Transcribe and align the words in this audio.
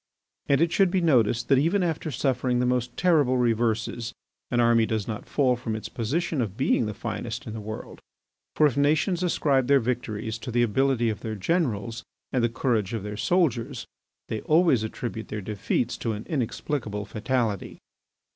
And 0.47 0.61
it 0.61 0.71
should 0.71 0.89
be 0.89 0.99
noticed 0.99 1.47
that 1.47 1.59
even 1.59 1.83
after 1.83 2.09
suffering 2.09 2.57
the 2.59 2.65
most 2.65 2.97
terrible 2.97 3.37
reverses 3.37 4.15
an 4.49 4.59
army 4.59 4.87
does 4.87 5.07
not 5.07 5.27
fall 5.29 5.55
from 5.55 5.75
its 5.75 5.89
position 5.89 6.41
of 6.41 6.57
being 6.57 6.87
the 6.87 6.95
finest 6.95 7.45
in 7.45 7.53
the 7.53 7.59
world. 7.61 7.99
For 8.55 8.65
if 8.65 8.75
nations 8.75 9.21
ascribe 9.21 9.67
their 9.67 9.79
victories 9.79 10.39
to 10.39 10.49
the 10.49 10.63
ability 10.63 11.09
of 11.11 11.19
their 11.19 11.35
generals 11.35 12.03
and 12.33 12.43
the 12.43 12.49
courage 12.49 12.95
of 12.95 13.03
their 13.03 13.15
soldiers, 13.15 13.85
they 14.27 14.41
always 14.41 14.81
attribute 14.81 15.27
their 15.27 15.39
defeats 15.39 15.97
to 15.97 16.13
an 16.13 16.25
inexplicable 16.27 17.05
fatality. 17.05 17.77